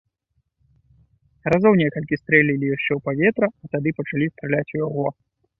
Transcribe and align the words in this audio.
Разоў 1.53 1.77
некалькі 1.83 2.19
стрэлілі 2.21 2.71
яшчэ 2.75 2.89
ў 2.95 2.99
паветра, 3.11 3.47
а 3.63 3.73
тады 3.77 3.89
пачалі 3.99 4.25
страляць 4.35 4.67
у 4.75 4.83
яго. 4.87 5.07